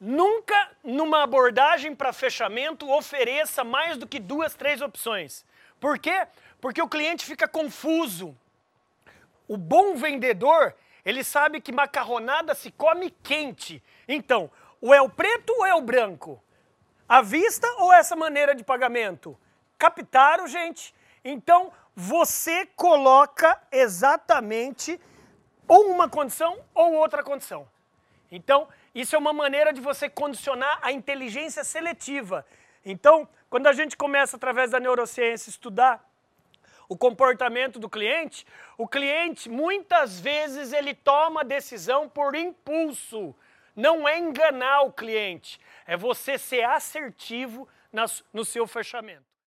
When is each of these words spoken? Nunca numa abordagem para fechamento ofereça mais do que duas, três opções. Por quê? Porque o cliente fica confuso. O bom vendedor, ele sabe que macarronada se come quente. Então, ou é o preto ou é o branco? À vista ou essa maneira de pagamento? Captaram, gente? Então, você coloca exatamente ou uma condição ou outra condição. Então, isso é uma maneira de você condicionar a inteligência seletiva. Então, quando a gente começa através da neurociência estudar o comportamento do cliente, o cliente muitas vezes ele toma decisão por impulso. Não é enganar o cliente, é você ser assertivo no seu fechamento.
Nunca 0.00 0.70
numa 0.82 1.22
abordagem 1.22 1.94
para 1.94 2.10
fechamento 2.10 2.90
ofereça 2.90 3.62
mais 3.62 3.98
do 3.98 4.06
que 4.06 4.18
duas, 4.18 4.54
três 4.54 4.80
opções. 4.80 5.44
Por 5.78 5.98
quê? 5.98 6.26
Porque 6.58 6.80
o 6.80 6.88
cliente 6.88 7.26
fica 7.26 7.46
confuso. 7.46 8.34
O 9.46 9.58
bom 9.58 9.96
vendedor, 9.96 10.74
ele 11.04 11.22
sabe 11.22 11.60
que 11.60 11.70
macarronada 11.70 12.54
se 12.54 12.70
come 12.70 13.10
quente. 13.22 13.82
Então, 14.08 14.50
ou 14.80 14.94
é 14.94 15.02
o 15.02 15.10
preto 15.10 15.52
ou 15.58 15.66
é 15.66 15.74
o 15.74 15.82
branco? 15.82 16.42
À 17.06 17.20
vista 17.20 17.66
ou 17.78 17.92
essa 17.92 18.16
maneira 18.16 18.54
de 18.54 18.64
pagamento? 18.64 19.38
Captaram, 19.76 20.46
gente? 20.46 20.94
Então, 21.22 21.70
você 21.94 22.64
coloca 22.74 23.60
exatamente 23.70 24.98
ou 25.68 25.90
uma 25.90 26.08
condição 26.08 26.58
ou 26.74 26.94
outra 26.94 27.22
condição. 27.22 27.68
Então, 28.30 28.68
isso 28.94 29.14
é 29.16 29.18
uma 29.18 29.32
maneira 29.32 29.72
de 29.72 29.80
você 29.80 30.08
condicionar 30.08 30.78
a 30.82 30.92
inteligência 30.92 31.64
seletiva. 31.64 32.46
Então, 32.84 33.28
quando 33.48 33.66
a 33.66 33.72
gente 33.72 33.96
começa 33.96 34.36
através 34.36 34.70
da 34.70 34.80
neurociência 34.80 35.50
estudar 35.50 36.08
o 36.88 36.96
comportamento 36.96 37.78
do 37.78 37.88
cliente, 37.88 38.46
o 38.76 38.86
cliente 38.86 39.48
muitas 39.48 40.18
vezes 40.18 40.72
ele 40.72 40.94
toma 40.94 41.44
decisão 41.44 42.08
por 42.08 42.34
impulso. 42.34 43.34
Não 43.76 44.08
é 44.08 44.18
enganar 44.18 44.82
o 44.82 44.92
cliente, 44.92 45.60
é 45.86 45.96
você 45.96 46.36
ser 46.36 46.64
assertivo 46.64 47.68
no 48.32 48.44
seu 48.44 48.66
fechamento. 48.66 49.24